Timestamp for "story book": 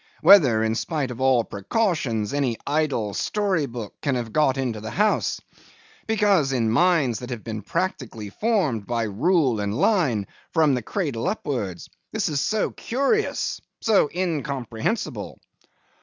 3.13-3.93